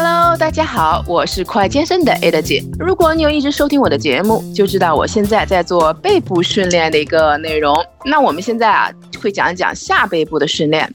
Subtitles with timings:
[0.00, 2.62] Hello，大家好，我是快健身的 Ada 姐。
[2.78, 7.74] 如果你有一直收听我的节目，就知道我现在在做背部训练的一个内容。
[8.04, 10.88] 那我们现在啊，会讲一讲下背部的训练。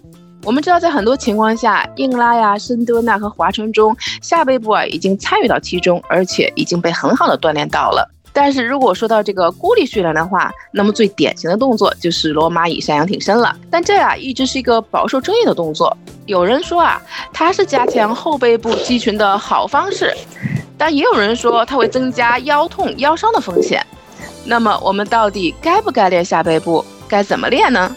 [0.44, 8.10] 我们知道，在很多情况下，硬拉呀、深蹲呐和划船中，下背部啊已经参与到其中，而且已经被很好的锻炼到了。
[8.34, 13.56] 但是如果说到这个孤立训练的话，那么最典型的动作就是罗马椅山羊挺身了。
[13.70, 15.96] 但这啊一直是一个饱受争议的动作。
[16.26, 17.02] 有人说啊，
[17.32, 20.14] 它是加强后背部肌群的好方式，
[20.78, 23.86] 但也有人说它会增加腰痛、腰伤的风险。
[24.46, 26.84] 那么我们到底该不该练下背部？
[27.08, 27.96] 该怎么练呢？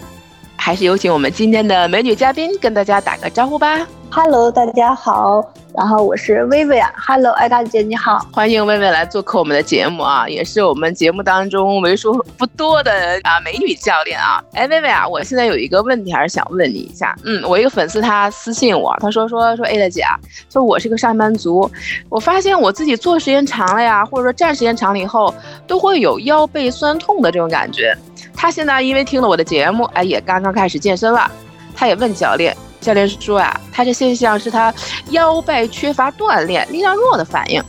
[0.66, 3.86] 还是有请我们今天的美女嘉宾跟大家打个招呼吧。
[4.10, 5.40] Hello，大家好。
[5.72, 12.90] 然后我是薇薇啊，Hello，艾大姐你好，欢迎薇薇来做客我们的节目啊，也是我们节目当中为数不多的
[13.22, 14.42] 啊美女教练啊。
[14.54, 20.18] 哎，薇薇啊，我现在有一个问题还是想问你一下，嗯，我一个粉丝他私信我，他说说说，艾大姐啊，
[20.50, 21.70] 说我是个上班族，
[22.08, 25.32] 我发现我自己坐时间长了呀，或者说站时间长了以后，
[25.68, 27.96] 都会有腰背酸痛的这种感觉。
[28.36, 31.30] 他现在因为听了我的节目，哎，也刚刚开始健身了，
[31.74, 32.56] 他也问教练。
[32.78, 34.72] 教练说啊，他这现象是他
[35.10, 37.60] 腰背缺乏锻炼、力量弱的反应。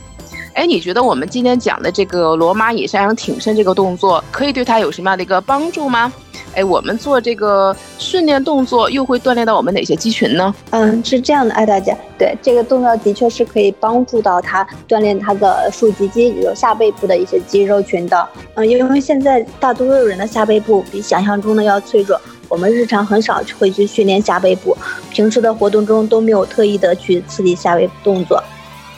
[0.58, 6.12] 哎，你觉得我们今天讲的这个罗马椅山羊挺身这个动作，可以对他有什么样的一个帮助吗？
[6.52, 10.52] 哎，我们做这个训练动作又会锻炼到我们哪些肌群呢？
[10.70, 18.28] 嗯，是这样的，艾大姐，对这个动作的确是可以帮助到他锻炼他的竖脊肌，有下背部的一些肌肉群的。
[18.54, 22.20] 嗯，因为现在大多数人的下背部比想象中的要脆弱。
[22.48, 24.76] 我们日常很少会去训练下背部，
[25.12, 28.42] 平时的活动中都没有特意的去刺激下背部动作。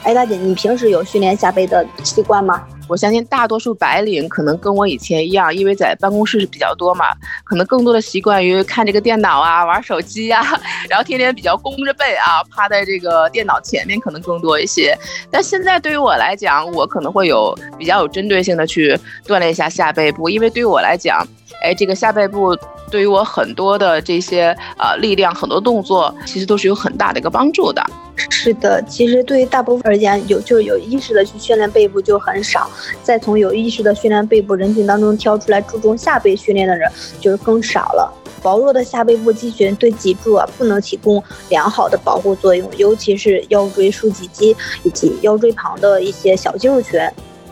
[0.03, 2.65] 哎，大姐，你平时有训练下背的习惯吗？
[2.89, 10.43] 我相信大多数白领可能跟我以前一样，因为在办公室是比较多嘛，可能更多的习惯于看这个电脑啊、玩手机啊，
[10.89, 14.99] 然后天天比较弓着背啊，趴在这个电脑前面可能更多一些。
[15.31, 21.25] 但现在对于我来讲，我可能会有比较有针对性的去锻炼一下下背部，因为对于我来讲，
[21.63, 22.57] 哎，这个下背部。
[22.91, 24.47] 对于我很多的这些
[24.77, 27.81] 呃力量，很多动作，其实都是有很大的一个帮助的。
[28.29, 32.71] 是的，其实对于大部分而言，有就是有意识的去训练背部就很少，
[33.03, 38.13] 再从有意识的训练背部人群当中挑出来注重下背训练的人，就是更少了。
[38.43, 46.99] 薄弱的下背部肌群对脊柱啊不能提供良好的保护作用，尤其是腰椎竖脊肌以及腰椎旁的一些小肌肉群。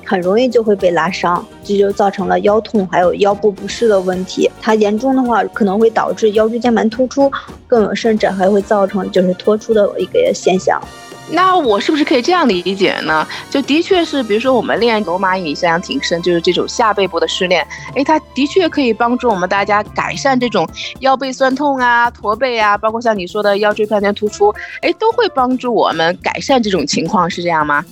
[0.08, 4.50] 很容易就会被拉伤，这就造成了腰痛还有腰部不适的问题。
[4.58, 7.30] 它严重的话可能会导致腰椎间盘突出，
[7.66, 10.80] 更有甚至还会造成就是脱出的一个现象。
[11.30, 13.28] 那我是不是可以这样理解呢？
[13.50, 17.62] 就的确是，比如说我们练罗马椅山羊挺身，就是这种下背部的训练，
[17.94, 20.66] 哎，它的确可以帮助我们大家改善这种
[21.00, 27.84] 腰背酸痛啊、驼背啊，包括像你说的腰椎盘突出，哎，都会帮助我们改善这种情况，是这样吗？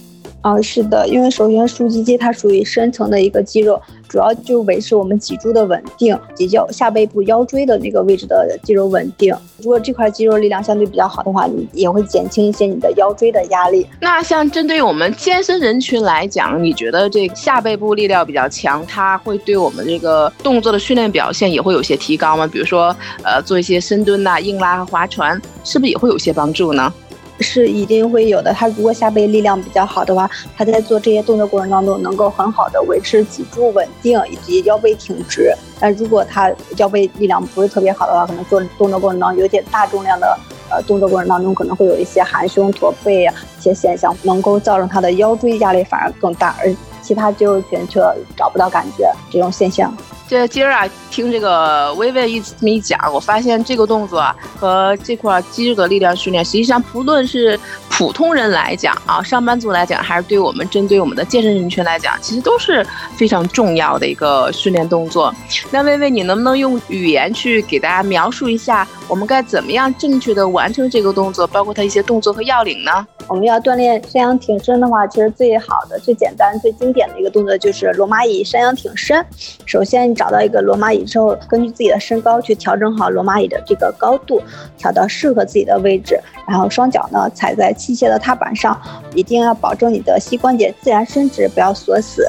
[0.47, 9.35] 啊，是的，因为首先竖脊肌它属于深层的一个肌肉，主要就维持我们脊柱的稳定，及腰下背部腰椎的那个位置的肌肉稳定。
[9.59, 13.85] 如果这块肌肉力量相对比较好的话，你也会减轻一些你的腰椎的压力。
[14.01, 22.47] 那像针对我们健身人群来讲，你觉得这下背部力量比较强，它会对我们这个动作的训练表现也会有些提高吗？
[22.47, 26.95] 比如说，呃，做一些深蹲呐、硬拉和划船，是不是也会有些帮助呢？
[27.41, 28.53] 是一定会有的。
[28.53, 35.55] 他如果下背力量比较好的话，他在做这些动作过程当中，能够很好的维持脊柱稳定以及腰背挺直。
[35.79, 40.39] 但如果他腰背力量不是特别好的话，可能做动作过程当中有点大重量的
[40.71, 48.01] 呃动作过程当中，可能会有一些含胸驼背啊一些现象，能够造成他的腰椎压力反而更大，而其他肌肉群却
[48.37, 49.95] 找不到感觉这种现象。
[50.29, 62.85] 这今儿啊，听这个微微一这么一讲，我发现这个动作啊和这块肌肉的力量训练，实际上不论是普通人来讲啊，上班族来讲，还是对我们针对我们的健身人群来讲，其实都是
[63.17, 65.33] 非常重要的一个训练动作。
[65.71, 73.07] 那微微，你能不能用语言去给大家描述一下，我们该怎么样正确的完成这个动作，包括它一些动作和要领呢？
[73.29, 79.25] 我们要锻炼山羊挺身的话，其实最好的、最简单、最经典的一个动作就是罗马椅山羊挺身。
[79.65, 84.43] 首先，找到一个罗马椅之后，根据自己的身高去调整好罗马椅的这个高度，
[84.77, 86.19] 调到适合自己的位置。
[86.49, 88.81] 然后双脚呢踩在器械的踏板上，
[89.15, 92.27] 一定要保证你的膝关节自然伸直，不要锁死。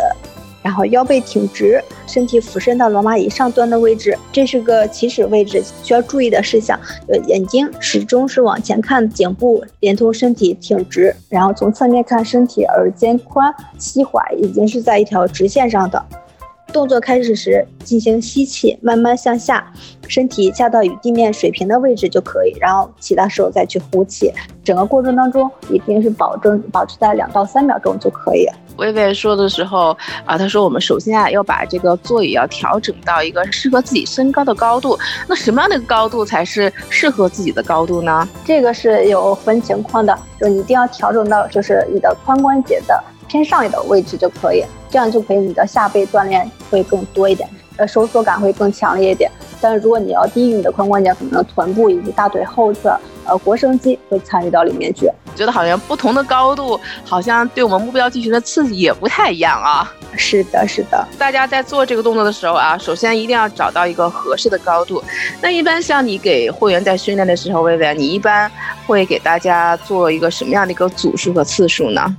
[0.63, 16.05] 然后腰背挺直，身体俯身到罗马椅上端的位置，这是个起始位置，需要注意的事项：呃，眼睛始终是往前看，颈部连同身体挺直，然后从侧面看身体耳尖宽，膝踝已经是在一条直线上的。
[16.73, 19.71] 动作开始时进行吸气，慢慢向下，
[20.07, 24.31] 身体下到与地面水平的位置就可以，然后其他时候再去呼气。
[24.63, 28.45] 整个过程当中一定是保证保持在两到三秒钟就可以。
[28.75, 34.95] 薇薇说的时候啊，他说我们首先啊要把这个座椅要调整到一个适合自己身高的高度。
[35.27, 38.27] 那什么样的高度才是适合自己的高度呢？
[38.45, 47.47] 这个是有分情况的，就你一定要调整到就是你的髋关节的偏上一的位置就可以，这样就可以你的下背锻炼会更多一点，
[47.77, 49.29] 呃收缩感会更强烈一点。
[49.59, 52.97] 但是如果你要低于你的髋关节，可能臀部以及大腿后侧。
[53.29, 55.05] 呃，腘绳肌会参与到里面去，
[55.35, 59.93] 觉得好像不同的高度，好像对我们目标肌群的刺激也不太一样啊。
[60.15, 61.05] 是的，是的。
[61.19, 65.03] 大家在做这个动作的时候啊，首先一定要找到一个合适的高度。
[65.41, 68.49] 那一般像你给会员在训练的时候，薇薇，你一般
[68.85, 72.15] 会给大家做一个什么样的一个组数和次数呢？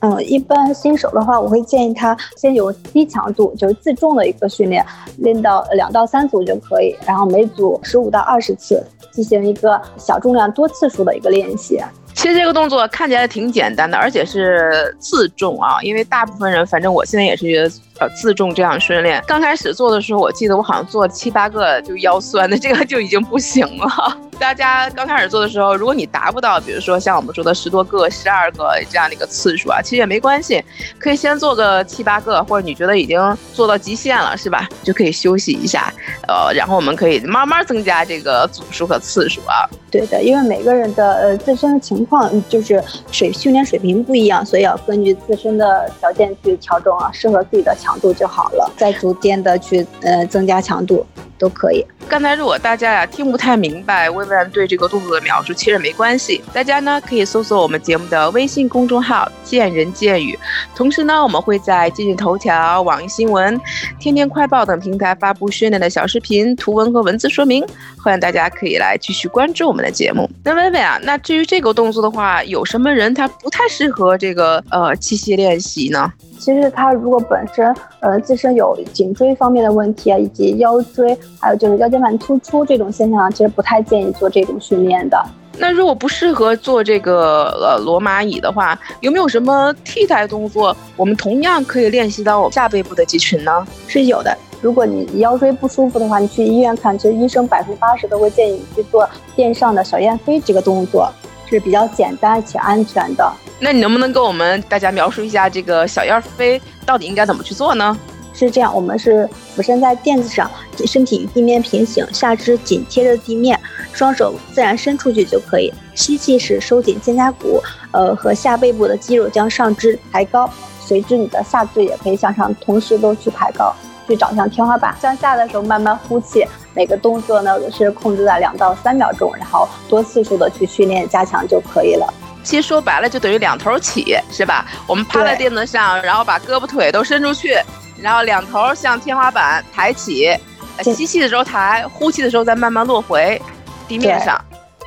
[0.00, 4.84] 嗯，一般新手的话，我会建议他先有低强度，就是自重的一个训练，
[5.18, 8.84] 练到两到三组就可以，然后每组十五到二十次。
[9.10, 11.80] 进行一个小重量多次数的一个练习。
[12.14, 15.82] 其实这个动作看起来挺简单的，而且是自重啊。
[15.82, 17.68] 因为大部分人，反正我现在也是觉得
[18.00, 19.22] 呃自重这样训练。
[19.26, 24.18] 刚开始做的时候，我记得我好像做七八个就腰酸的， 这个就已经不行了。
[24.38, 30.62] 大家刚开始做的时候，如果你达不到，比如说像我们说的十多个、十二个这样的一个次数啊，其实也没关系，
[30.98, 34.68] 可以先做个七八个，或者你觉得已经做到极限了，是吧？
[34.84, 35.92] 就可以休息一下，
[36.28, 39.66] 呃，然后我们可以慢慢增加这个组数和次数啊。
[39.90, 51.06] 对的，因为每个人的呃自身的情况就是水训练水平不一样，所以要根据自身的条件去调整啊，适合自己的强强度就好了，再逐渐的去呃增加强度。
[51.38, 51.84] 都可以。
[52.08, 56.42] 刚才如果大家呀听不太明白薇薇安对这个动作的描述，其实没关系。
[56.54, 60.38] 大家呢可以搜索我们节目的微信公众号“见人见语”，
[60.74, 63.60] 同时呢我们会在今日头条、网易新闻、
[63.98, 67.62] 天天快报等平台发布训练的小视频、图文和文字说明，
[68.02, 70.28] 欢迎大家可以来继续关注我们的节目。
[70.42, 76.10] 那薇薇啊，那至于这个动作的话，有什么人他不太适合这个呃器械练习呢？
[76.38, 85.22] 其实他如果本身呃自身有颈椎方面的问题啊，以及腰椎，还有就是腰间盘突出这种现象，其实不太建议做这种训练的。
[85.60, 93.66] 那如果不适合做这个呃罗马椅的话，有没有什么替代动作，我们同样可以练习到下背部的肌群呢？
[93.88, 94.36] 是有的。
[94.60, 101.10] 如果你腰椎不舒服的话，你去医院看，其实医生百分之八十都会建议你去做垫上的小燕飞这个动作，
[101.48, 103.32] 是比较简单且安全的。
[103.58, 107.96] 那你能不能跟我们大家描述一下这个小燕飞到底应该怎么去做呢？
[108.46, 110.50] 是这样，我们是俯身在垫子上，
[110.86, 113.58] 身体与地面平行，下肢紧贴着地面，
[113.92, 115.72] 双手自然伸出去就可以。
[115.94, 120.48] 吸气时收紧肩胛骨，呃和下背部的肌肉将上肢抬高，
[120.80, 123.74] 随之你的下肢也可以向上，同时都去抬高，
[124.06, 124.94] 去找向天花板。
[125.02, 132.06] 向下的时候慢慢呼气，每个动作呢是控制在两到三秒钟，然后多次数的去训练加强就可以了。
[132.44, 134.64] 其实说白了就等于两头起，是吧？
[134.86, 137.56] 我们趴在垫子上，然后把胳膊腿都伸出去，
[138.02, 140.36] 然后两头向天花板抬起，
[140.82, 143.40] 吸气的时候抬，呼气的时候再慢慢落回
[143.86, 144.40] 地面上。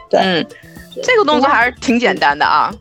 [0.09, 0.47] 对，嗯，
[1.03, 2.73] 这个动作还是挺简单的啊。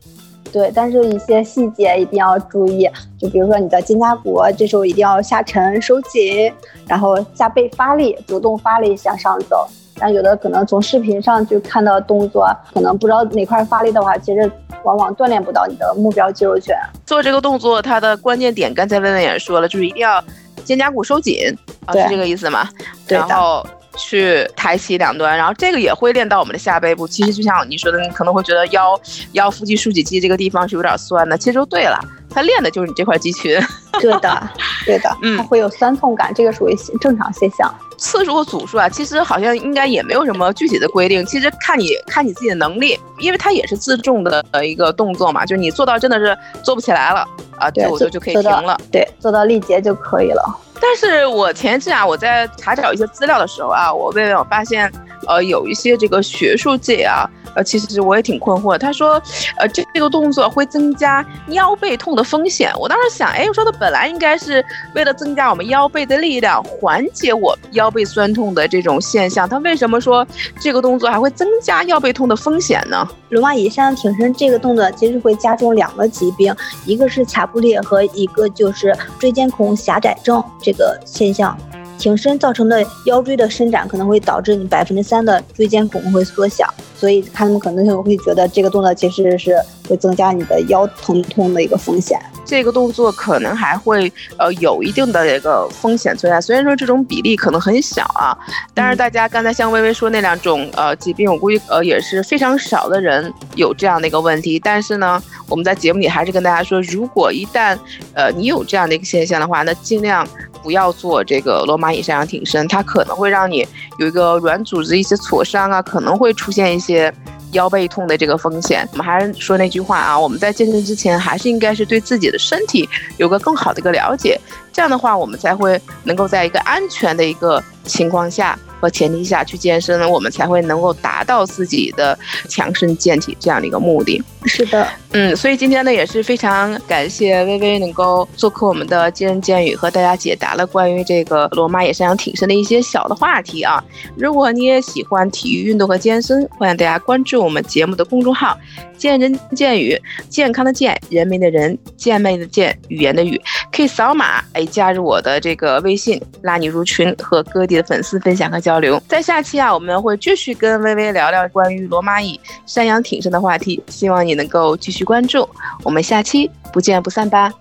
[0.52, 2.88] 对，但是一些细节一定要注意，
[3.18, 6.52] 就比如说你的肩胛骨这时候一定要下沉收紧，
[6.88, 9.68] 然后下背发力，主动发力向上走。
[10.00, 14.50] 但有的可能从视频上就看到动作，可能不知道哪块发力的话，其实
[14.82, 16.74] 往往锻炼不到你的目标肌肉群。
[17.04, 20.24] 做这个动作，它的关键点刚才薇薇也说了，就是一定要
[20.64, 21.54] 肩胛骨收紧，
[21.84, 22.66] 啊，是这个意思吗？
[23.06, 23.66] 对然后
[23.96, 27.06] 去抬起两端，然后这个也会练到我们的下背部。
[27.06, 28.98] 其实就像你说的，你可能会觉得腰
[29.32, 31.98] 腰腹肌竖脊肌这个地方是有点酸的，其实就对了。
[32.30, 33.60] 它练的就是你这块肌群，
[34.00, 34.50] 对的，
[34.86, 37.72] 对的，嗯，它会有酸痛感，这个属于正常现象。
[37.98, 50.42] 次数和组数啊，其实好像应该也没有什么具体的规定，其实看你看你自己的能力，因为它也是自重的一个动作嘛，就是你做到真的是做不起来了啊，对，我就就可以停了，对，做到力竭就可以了。
[50.80, 54.90] 但是我前一阵啊，我在查找一些资料的时候啊，我为我发现，
[55.26, 57.28] 呃，有一些这个学术界啊。
[57.54, 58.76] 呃，其实我也挺困惑。
[58.78, 59.20] 他说，
[59.58, 62.72] 呃，这这个动作会增加腰背痛的风险。
[62.78, 64.64] 我当时想，哎，我说的本来应该是
[64.94, 69.48] 为了增加我们腰背的力量，缓解我腰背酸痛的这种现象。
[69.48, 70.26] 他为什么说
[70.60, 73.06] 这个动作还会增加腰背痛的风险呢？
[73.30, 76.54] 罗马椅山羊挺身这个动作其实会加重两个疾病，
[76.84, 81.56] 一个是卡布裂和一个就是椎间孔狭窄症这个现象。
[82.00, 86.66] 挺身造成的腰椎的伸展可能会导致你百分之三的椎间孔会缩小，
[86.96, 89.54] 所以他们可能就会觉得这个动作其实是
[89.86, 92.18] 会增加你的腰疼痛的一个风险。
[92.46, 98.36] 这个动作可能还会呃有一定的一个风险存在，虽然说这种比例可能很小啊，
[98.74, 104.58] 但是大家刚才像微微说那两种呃疾病，我估计呃也是非常少的人有这样的一个问题。
[104.58, 107.78] 但是呢，我们在节目里还是跟大家说，如果一旦
[108.14, 110.26] 呃你有这样的一个现象的话，那尽量。
[110.62, 113.66] 不要做这个罗马椅山羊挺身，它可能会让你
[113.98, 117.12] 有一个软组织一些挫伤啊，可能会出现一些
[117.52, 118.86] 腰背痛的这个风险。
[118.92, 124.40] 我们还是说那句话啊，我们在健身之前还是应该是对自己的身体有个更好的一个了解，
[124.72, 128.58] 这样的话我们才会能够在一个安全的一个情况下。
[128.80, 132.18] 和前提下去健身呢，我们才会能够达到自己的
[132.48, 134.22] 强身健体这样的一个目的。
[134.46, 143.84] 是的，嗯，所以今天呢也是非常感谢微微能够做客我们的健人健语，和大家解答了关于这个罗马野山羊挺身的一些小的话题啊。
[144.16, 148.58] 如果你也喜欢体育运动和健身，欢迎大家关注我们节目的公众号
[148.96, 153.38] “健人健语”，健康的健，人民的人，健美的健，语言的语，
[153.70, 158.69] 可以扫码哎加入我的这个微信，拉你入群，和各地的粉丝分享和交。
[158.70, 165.48] 交流，在下期啊，我们会继续跟微微聊聊关于罗马椅山羊挺身的话题，希望你能够继续关注，
[165.82, 167.52] 我们下期不见不散吧。